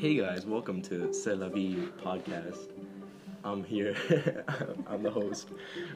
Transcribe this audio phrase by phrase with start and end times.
[0.00, 2.70] Hey guys, welcome to C'est la vie podcast.
[3.44, 3.96] I'm here.
[4.86, 5.48] I'm the host,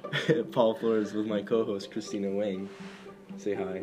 [0.52, 2.68] Paul Flores, with my co-host Christina Wang.
[3.36, 3.82] Say hi.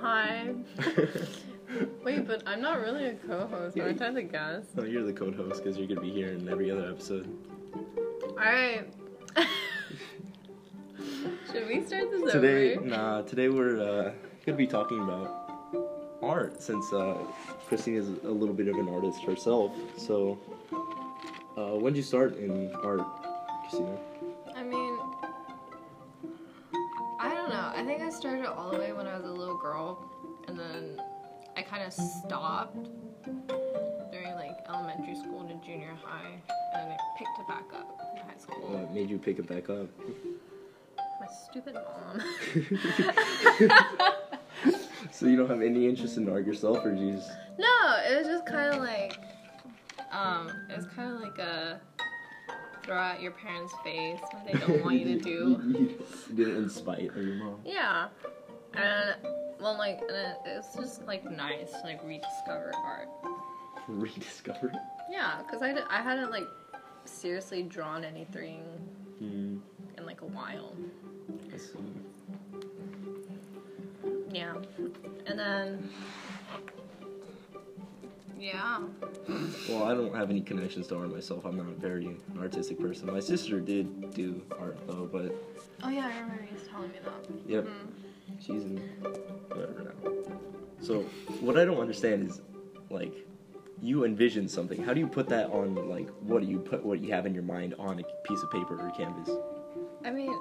[0.00, 0.50] Hi.
[2.04, 3.76] Wait, but I'm not really a co-host.
[3.76, 4.70] Yeah, Aren't I the guest?
[4.78, 7.28] Oh, you're the co-host because you're gonna be here in every other episode.
[8.30, 8.92] All right.
[11.52, 12.86] Should we start this Today, over?
[12.86, 13.22] nah.
[13.22, 14.12] Today we're uh,
[14.44, 15.45] gonna be talking about
[16.26, 17.16] art since uh,
[17.68, 19.72] Christina is a little bit of an artist herself.
[19.96, 20.38] So,
[21.56, 23.02] uh, when did you start in art,
[23.62, 23.98] Christina?
[24.54, 24.98] I mean,
[27.20, 27.72] I don't know.
[27.74, 30.10] I think I started all the way when I was a little girl,
[30.48, 31.00] and then
[31.56, 32.88] I kind of stopped
[34.12, 36.40] during like elementary school to junior high,
[36.74, 38.68] and then I picked it back up in high school.
[38.68, 39.88] What made you pick it back up?
[41.20, 42.20] My stupid mom.
[45.12, 48.26] So you don't have any interest in art yourself, or you just No, it was
[48.26, 49.18] just kind of like,
[50.10, 51.80] um, it was kind of like a
[52.84, 55.60] throw at your parents' face when they don't want you to do.
[56.28, 57.60] you did it in spite of your mom.
[57.64, 58.08] Yeah,
[58.74, 59.14] and
[59.60, 63.08] well, like, and it's just like nice to like rediscover art.
[63.88, 64.68] Rediscover.
[64.68, 64.74] it?
[65.10, 66.46] Yeah, cause I, I hadn't like
[67.04, 68.62] seriously drawn anything
[69.18, 69.58] Hmm.
[69.96, 70.74] in like a while.
[71.54, 71.78] I see.
[74.36, 74.54] Yeah,
[75.26, 75.88] and then
[78.38, 78.80] yeah,
[79.66, 81.46] Well, I don't have any connections to art myself.
[81.46, 83.10] I'm not a very artistic person.
[83.10, 85.34] My sister did do art though, but
[85.82, 87.50] oh yeah, I remember you telling me that.
[87.50, 87.92] yep, Mm.
[88.38, 88.76] she's in
[89.48, 90.12] whatever now.
[90.82, 91.00] So
[91.40, 92.42] what I don't understand is
[92.90, 93.14] like
[93.80, 94.82] you envision something.
[94.82, 97.32] How do you put that on like what do you put what you have in
[97.32, 99.30] your mind on a piece of paper or canvas?
[100.04, 100.38] I mean,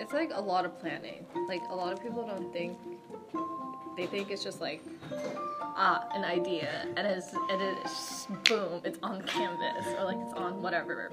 [0.00, 1.26] it's like a lot of planning.
[1.46, 2.76] Like a lot of people don't think
[3.96, 4.82] they think it's just like
[5.76, 10.62] ah an idea and it's and it's boom it's on canvas or like it's on
[10.62, 11.10] whatever.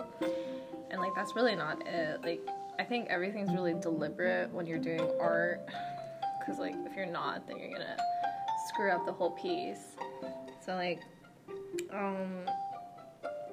[0.89, 2.21] And like that's really not it.
[2.23, 2.41] Like
[2.79, 5.61] i think everything's really deliberate when you're doing art
[6.39, 7.97] because like if you're not then you're gonna
[8.67, 9.95] screw up the whole piece.
[10.65, 11.01] So like
[11.91, 12.45] um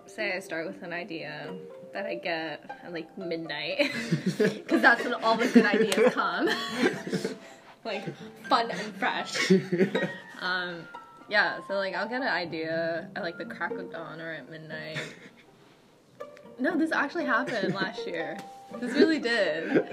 [0.06, 1.52] say i start with an idea
[1.92, 3.90] that i get at like midnight
[4.38, 6.48] because that's when all the good ideas come
[7.88, 8.14] like
[8.48, 9.52] fun and fresh.
[10.40, 10.86] Um
[11.28, 14.48] yeah so like i'll get an idea at like the crack of dawn or at
[14.48, 15.00] midnight.
[16.60, 18.38] No this actually happened last year.
[18.80, 19.88] This really did.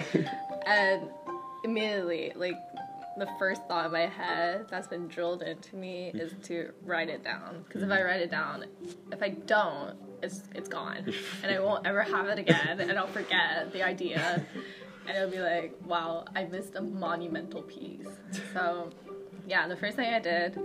[0.68, 1.10] And
[1.64, 2.58] immediately like
[3.18, 7.24] the first thought in my head that's been drilled into me is to write it
[7.24, 7.64] down.
[7.68, 8.66] Because if i write it down
[9.12, 11.12] if i don't it's it's gone.
[11.44, 14.46] And i won't ever have it again and i'll forget the idea
[15.08, 18.08] and it'll be like wow i missed a monumental piece.
[18.54, 18.90] So
[19.48, 20.58] yeah the first thing i did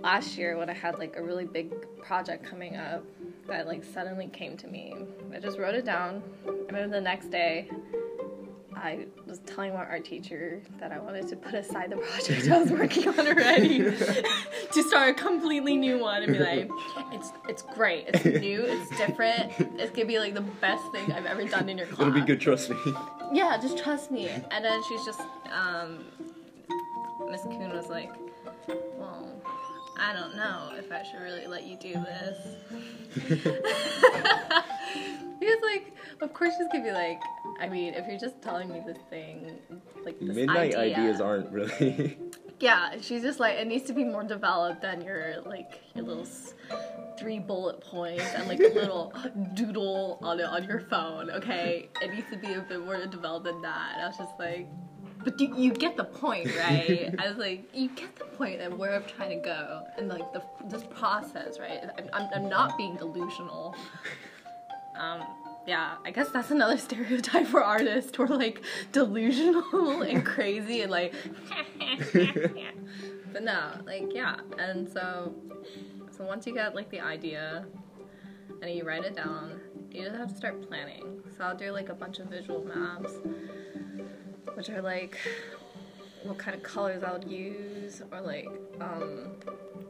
[0.00, 1.72] last year when i had like a really big
[2.02, 3.04] project coming up
[3.46, 4.94] that like suddenly came to me
[5.34, 6.22] i just wrote it down.
[6.46, 7.68] And then the next day
[8.84, 12.60] I was telling my art teacher that I wanted to put aside the project I
[12.60, 13.78] was working on already
[14.72, 16.68] to start a completely new one and be like,
[17.10, 21.24] it's it's great, it's new, it's different, it's gonna be like the best thing I've
[21.24, 22.00] ever done in your class.
[22.00, 22.76] It'll be good, trust me.
[23.32, 24.28] Yeah, just trust me.
[24.28, 25.20] And then she's just,
[25.50, 26.04] um,
[27.30, 28.12] Miss Kuhn was like,
[28.98, 29.32] well,
[29.98, 32.38] I don't know if I should really let you do this.
[35.40, 35.90] because, like,
[36.20, 37.20] of course she's gonna be like,
[37.60, 39.58] I mean, if you're just telling me this thing,
[40.04, 42.18] like, this Midnight idea, ideas aren't really.
[42.60, 46.26] Yeah, she's just like, it needs to be more developed than your, like, your little
[47.18, 49.12] three bullet points and, like, a little
[49.54, 51.88] doodle on it on your phone, okay?
[52.00, 53.94] It needs to be a bit more developed than that.
[53.94, 54.68] And I was just like,
[55.24, 57.14] but you, you get the point, right?
[57.18, 60.32] I was like, you get the point and where I'm trying to go and like
[60.32, 61.80] the this process, right?
[61.98, 63.74] I'm, I'm, I'm not being delusional.
[64.96, 65.22] Um,
[65.66, 68.18] yeah, I guess that's another stereotype for artists.
[68.18, 71.14] We're like delusional and crazy and like,
[73.32, 74.36] but no, like yeah.
[74.58, 75.34] And so,
[76.16, 77.66] so once you get like the idea
[78.62, 79.60] and you write it down,
[79.90, 81.20] you just have to start planning.
[81.36, 83.12] So I'll do like a bunch of visual maps
[84.54, 85.18] which are like
[86.22, 88.48] what kind of colors I would use, or like
[88.80, 89.32] um,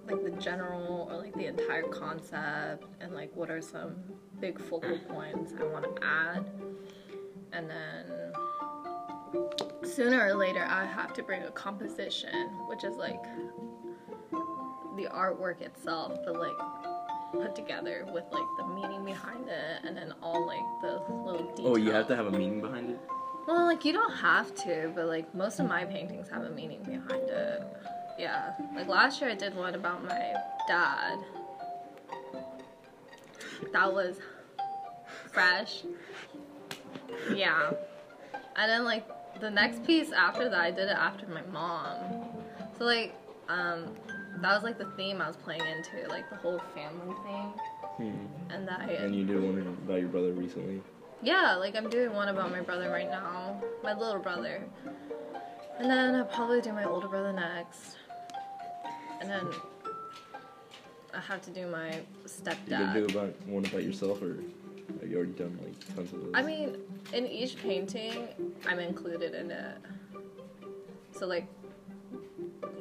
[0.09, 3.97] like the general or like the entire concept, and like what are some
[4.41, 6.45] big focal points I want to add,
[7.53, 8.33] and then
[9.83, 13.23] sooner or later I have to bring a composition, which is like
[14.97, 16.57] the artwork itself, but like
[17.33, 21.69] put together with like the meaning behind it, and then all like the little details.
[21.69, 23.01] oh, you have to have a meaning behind it.
[23.47, 26.83] Well, like you don't have to, but like most of my paintings have a meaning
[26.83, 27.63] behind it.
[28.19, 28.53] Yeah.
[28.75, 30.35] Like last year I did one about my
[30.69, 31.19] dad.
[33.73, 34.17] that was
[35.33, 35.83] fresh.
[37.35, 37.73] Yeah.
[38.57, 39.07] And then like
[39.41, 41.97] the next piece after that, I did it after my mom.
[42.79, 43.15] So like,
[43.49, 43.87] um,
[44.41, 47.53] that was like the theme I was playing into, like the whole family thing.
[47.97, 48.53] Hmm.
[48.53, 50.83] And that I, And you did one about your brother recently.
[51.23, 54.63] yeah, like I'm doing one about my brother right now, my little brother.
[55.79, 57.97] And then I'll probably do my older brother next.
[59.25, 59.55] And then
[61.15, 62.69] I have to do my stepdad.
[62.69, 64.37] You gonna do about one about yourself, or
[65.01, 66.33] have you already done like tons of those?
[66.35, 66.77] I mean,
[67.15, 68.29] in each painting,
[68.69, 69.79] I'm included in it.
[71.13, 71.47] So like,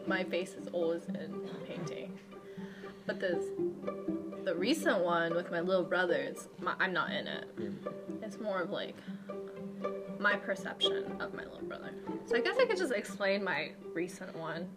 [0.06, 2.20] my face is always in the painting.
[3.06, 3.46] But this,
[4.44, 7.58] the recent one with my little brother, it's my, I'm not in it.
[7.58, 7.76] Mm.
[8.22, 8.96] It's more of like
[10.20, 11.92] my perception of my little brother.
[12.26, 14.68] So I guess I could just explain my recent one.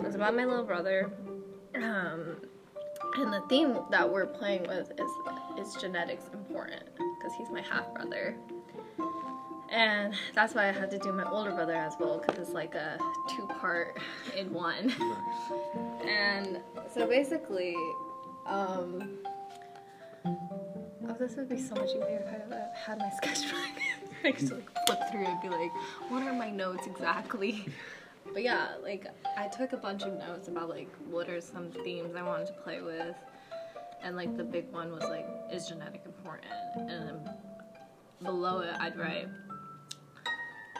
[0.00, 1.10] It's about my little brother.
[1.74, 2.36] Um,
[3.16, 5.10] and the theme that we're playing with is
[5.68, 8.36] is genetics important because he's my half brother.
[9.70, 12.74] And that's why I had to do my older brother as well because it's like
[12.74, 12.98] a
[13.30, 13.98] two part
[14.36, 14.92] in one.
[16.06, 16.60] And
[16.92, 17.74] so basically,
[18.46, 19.18] um,
[20.24, 23.58] oh, this would be so much easier if I had my sketchbook.
[24.24, 25.72] I could just like flip through and be like,
[26.08, 27.66] what are my notes exactly?
[28.32, 29.06] But yeah, like
[29.36, 32.52] I took a bunch of notes about like what are some themes I wanted to
[32.52, 33.16] play with,
[34.02, 37.30] and like the big one was like is genetic important, and then
[38.22, 39.28] below it I'd write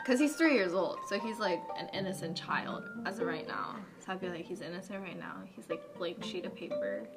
[0.07, 3.75] because he's three years old, so he's like an innocent child as of right now.
[3.99, 5.35] So I'd be like he's innocent right now.
[5.55, 7.09] He's like blank sheet of paper,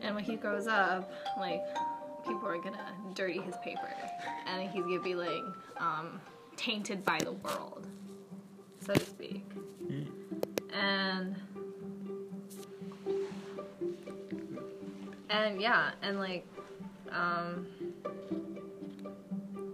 [0.00, 1.62] and when he grows up, like
[2.26, 3.94] people are gonna dirty his paper,
[4.46, 5.44] and he's gonna be like
[5.76, 6.20] um,
[6.56, 7.86] tainted by the world
[8.84, 9.44] so to speak.
[10.72, 11.36] And
[15.30, 16.46] and yeah, and like
[17.10, 17.66] um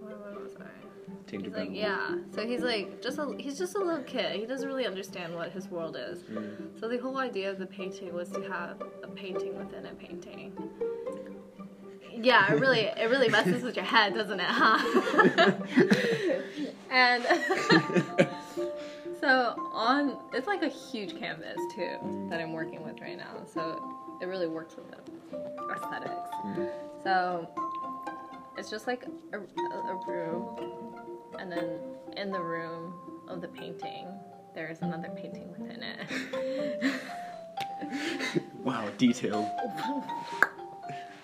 [0.01, 1.37] what, what was I?
[1.37, 2.15] He's like yeah.
[2.33, 4.39] So he's like just a he's just a little kid.
[4.39, 6.19] He doesn't really understand what his world is.
[6.23, 6.79] Mm.
[6.79, 10.53] So the whole idea of the painting was to have a painting within a painting.
[12.21, 15.53] Yeah, it really it really messes with your head, doesn't it, huh?
[16.91, 18.29] and
[19.29, 23.43] so on it's like a huge canvas too that I'm working with right now.
[23.53, 23.61] So
[24.21, 24.97] it really works with the
[25.75, 26.29] aesthetics.
[26.45, 26.69] Mm.
[27.03, 27.49] So
[28.57, 30.57] it's just like a, a room,
[31.39, 31.69] and then
[32.17, 32.93] in the room
[33.27, 34.07] of the painting,
[34.55, 36.93] there's another painting within it.
[38.63, 39.47] Wow, detailed.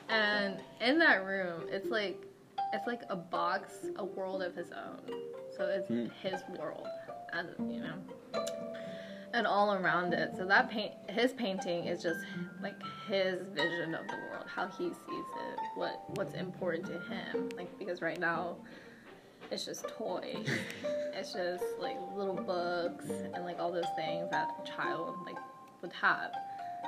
[0.09, 2.25] and in that room, it's like
[2.73, 4.99] it's like a box, a world of his own.
[5.57, 6.05] So it's Hmm.
[6.21, 6.87] his world,
[7.35, 8.45] as you know,
[9.33, 10.31] and all around it.
[10.37, 12.19] So that paint, his painting is just
[12.61, 17.49] like his vision of the world, how he sees it, what what's important to him.
[17.55, 18.55] Like because right now,
[19.51, 20.35] it's just toy,
[21.13, 25.37] it's just like little books and like all those things that a child like
[25.81, 26.31] would have.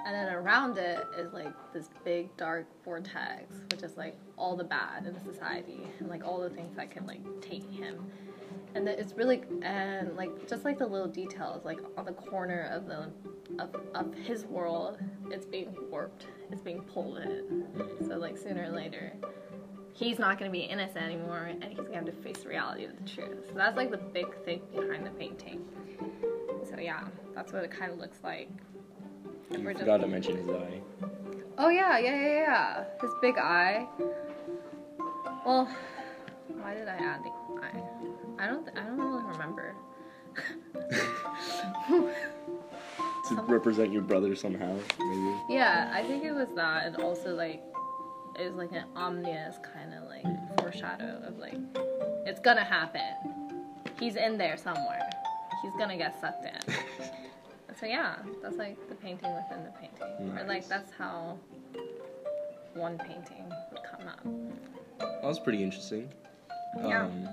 [0.06, 4.64] And then around it is like this big dark vortex, which is like all the
[4.64, 8.10] bad in society and like all the things that can like take him.
[8.76, 12.70] And that it's really and like just like the little details, like on the corner
[12.72, 13.10] of the
[13.60, 15.00] of, of his world,
[15.32, 17.66] it's being warped, it's being pulled in.
[18.08, 19.14] So like sooner or later,
[19.94, 22.92] he's not gonna be innocent anymore, and he's gonna have to face the reality of
[22.98, 23.48] the truth.
[23.50, 25.66] So that's like the big thing behind the painting.
[26.70, 28.50] So yeah, that's what it kind of looks like.
[29.52, 30.82] You we're just- forgot to mention his eye.
[31.58, 32.84] Oh yeah, yeah, yeah, yeah.
[33.02, 33.88] His big eye.
[35.46, 35.68] Well,
[36.68, 37.30] why did I add the
[37.62, 37.82] eye?
[38.40, 38.68] I don't.
[38.78, 39.74] I don't really remember.
[43.30, 45.38] To represent your brother somehow, maybe.
[45.50, 47.64] yeah, I think it was that, and also like
[48.38, 50.26] it was like an ominous kind of like
[50.60, 51.58] foreshadow of like
[52.26, 53.62] it's gonna happen.
[54.00, 55.10] He's in there somewhere.
[55.64, 56.74] He's gonna get sucked in.
[57.80, 61.38] so yeah, that's like the painting within the painting, or like that's how
[62.74, 64.24] one painting would come up.
[65.00, 66.10] That was pretty interesting.
[66.86, 67.06] Yeah.
[67.06, 67.30] Um,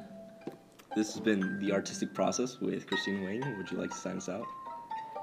[0.97, 3.57] this has been the artistic process with Christine Wang.
[3.57, 4.47] Would you like to sign us out?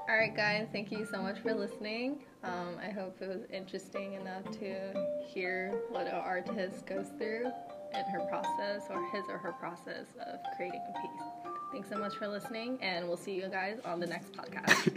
[0.08, 2.24] All right, guys, thank you so much for listening.
[2.42, 4.92] Um, I hope it was interesting enough to
[5.32, 7.46] hear what an artist goes through
[7.94, 11.52] in her process or his or her process of creating a piece.
[11.72, 14.92] Thanks so much for listening, and we'll see you guys on the next podcast.